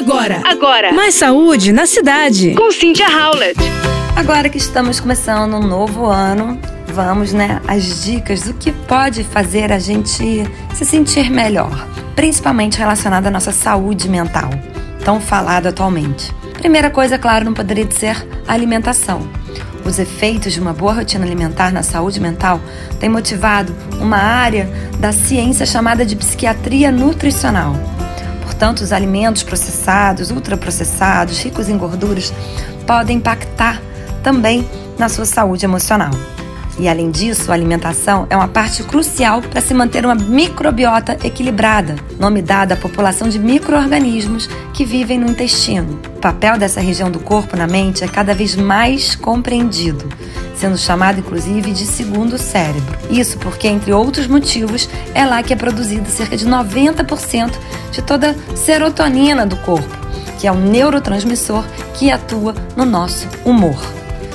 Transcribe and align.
Agora, 0.00 0.40
Agora, 0.46 0.92
mais 0.94 1.14
saúde 1.14 1.72
na 1.72 1.84
cidade. 1.84 2.54
com 2.54 2.72
Cynthia 2.72 3.06
Howlett. 3.06 3.60
Agora 4.16 4.48
que 4.48 4.56
estamos 4.56 4.98
começando 4.98 5.52
um 5.54 5.60
novo 5.66 6.06
ano, 6.06 6.58
vamos, 6.86 7.34
né, 7.34 7.60
às 7.68 8.02
dicas 8.02 8.40
do 8.40 8.54
que 8.54 8.72
pode 8.72 9.22
fazer 9.24 9.70
a 9.70 9.78
gente 9.78 10.42
se 10.72 10.84
sentir 10.86 11.28
melhor, 11.30 11.86
principalmente 12.16 12.78
relacionado 12.78 13.26
à 13.26 13.30
nossa 13.30 13.52
saúde 13.52 14.08
mental, 14.08 14.48
tão 15.04 15.20
falado 15.20 15.66
atualmente. 15.66 16.34
Primeira 16.54 16.88
coisa, 16.88 17.18
claro, 17.18 17.44
não 17.44 17.52
poderia 17.52 17.86
ser 17.90 18.26
a 18.48 18.54
alimentação. 18.54 19.28
Os 19.84 19.98
efeitos 19.98 20.54
de 20.54 20.60
uma 20.60 20.72
boa 20.72 20.94
rotina 20.94 21.26
alimentar 21.26 21.70
na 21.74 21.82
saúde 21.82 22.20
mental 22.20 22.58
têm 22.98 23.10
motivado 23.10 23.76
uma 24.00 24.16
área 24.16 24.66
da 24.98 25.12
ciência 25.12 25.66
chamada 25.66 26.06
de 26.06 26.16
psiquiatria 26.16 26.90
nutricional. 26.90 27.74
Portanto, 28.60 28.82
os 28.82 28.92
alimentos 28.92 29.42
processados, 29.42 30.30
ultraprocessados, 30.30 31.42
ricos 31.42 31.70
em 31.70 31.78
gorduras, 31.78 32.30
podem 32.86 33.16
impactar 33.16 33.80
também 34.22 34.68
na 34.98 35.08
sua 35.08 35.24
saúde 35.24 35.64
emocional. 35.64 36.10
E 36.78 36.86
além 36.86 37.10
disso, 37.10 37.50
a 37.50 37.54
alimentação 37.54 38.26
é 38.28 38.36
uma 38.36 38.48
parte 38.48 38.82
crucial 38.82 39.40
para 39.40 39.62
se 39.62 39.72
manter 39.72 40.04
uma 40.04 40.14
microbiota 40.14 41.16
equilibrada, 41.26 41.96
nome 42.18 42.42
dado 42.42 42.72
à 42.72 42.76
população 42.76 43.30
de 43.30 43.38
micro-organismos 43.38 44.46
que 44.74 44.84
vivem 44.84 45.18
no 45.18 45.30
intestino. 45.30 45.98
O 46.16 46.20
papel 46.20 46.58
dessa 46.58 46.82
região 46.82 47.10
do 47.10 47.18
corpo 47.18 47.56
na 47.56 47.66
mente 47.66 48.04
é 48.04 48.08
cada 48.08 48.34
vez 48.34 48.56
mais 48.56 49.14
compreendido, 49.14 50.06
sendo 50.60 50.76
chamado 50.76 51.20
inclusive 51.20 51.72
de 51.72 51.86
segundo 51.86 52.36
cérebro. 52.36 52.98
Isso 53.08 53.38
porque, 53.38 53.66
entre 53.66 53.92
outros 53.92 54.26
motivos, 54.26 54.88
é 55.14 55.24
lá 55.24 55.42
que 55.42 55.54
é 55.54 55.56
produzido 55.56 56.08
cerca 56.10 56.36
de 56.36 56.46
90% 56.46 57.52
de 57.90 58.02
toda 58.02 58.30
a 58.32 58.56
serotonina 58.56 59.46
do 59.46 59.56
corpo, 59.56 59.88
que 60.38 60.46
é 60.46 60.52
um 60.52 60.60
neurotransmissor 60.60 61.64
que 61.94 62.10
atua 62.10 62.54
no 62.76 62.84
nosso 62.84 63.26
humor. 63.44 63.80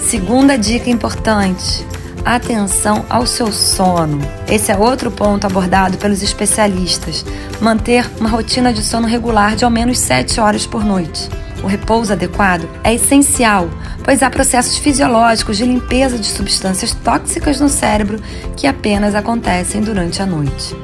Segunda 0.00 0.56
dica 0.56 0.88
importante: 0.88 1.86
atenção 2.24 3.04
ao 3.10 3.26
seu 3.26 3.52
sono. 3.52 4.18
Esse 4.48 4.72
é 4.72 4.76
outro 4.76 5.10
ponto 5.10 5.46
abordado 5.46 5.98
pelos 5.98 6.22
especialistas. 6.22 7.26
Manter 7.60 8.10
uma 8.18 8.30
rotina 8.30 8.72
de 8.72 8.82
sono 8.82 9.06
regular 9.06 9.54
de 9.54 9.64
ao 9.64 9.70
menos 9.70 9.98
7 9.98 10.40
horas 10.40 10.66
por 10.66 10.84
noite. 10.84 11.28
O 11.62 11.66
repouso 11.66 12.12
adequado 12.12 12.68
é 12.84 12.94
essencial, 12.94 13.68
pois 14.06 14.22
há 14.22 14.30
processos 14.30 14.78
fisiológicos 14.78 15.56
de 15.56 15.64
limpeza 15.64 16.16
de 16.16 16.26
substâncias 16.26 16.94
tóxicas 16.94 17.60
no 17.60 17.68
cérebro 17.68 18.22
que 18.56 18.68
apenas 18.68 19.16
acontecem 19.16 19.80
durante 19.80 20.22
a 20.22 20.26
noite. 20.26 20.76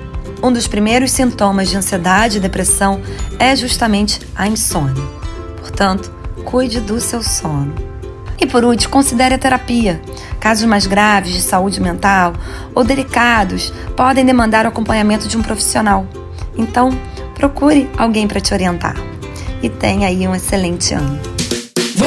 Um 0.42 0.53
dos 0.53 0.67
primeiros 0.67 1.12
sintomas 1.12 1.70
de 1.70 1.77
ansiedade 1.77 2.39
e 2.39 2.41
depressão 2.41 3.00
é 3.39 3.55
justamente 3.55 4.20
a 4.34 4.48
insônia. 4.48 5.05
Portanto, 5.61 6.12
cuide 6.45 6.81
do 6.81 7.00
seu 7.00 7.23
sono. 7.23 7.73
E 8.41 8.45
por 8.45 8.65
último, 8.65 8.91
considere 8.91 9.37
a 9.37 9.39
terapia. 9.39 10.03
Casos 10.41 10.65
mais 10.65 10.84
graves 10.84 11.33
de 11.33 11.43
saúde 11.43 11.81
mental 11.81 12.33
ou 12.75 12.83
delicados 12.83 13.73
podem 13.97 14.25
demandar 14.25 14.65
o 14.65 14.69
acompanhamento 14.69 15.28
de 15.28 15.37
um 15.37 15.43
profissional. 15.43 16.09
Então, 16.59 16.91
procure 17.37 17.89
alguém 17.97 18.27
para 18.27 18.41
te 18.41 18.53
orientar. 18.53 18.97
E 19.62 19.69
tenha 19.69 20.09
aí 20.09 20.27
um 20.27 20.34
excelente 20.34 20.93
ano. 20.93 21.31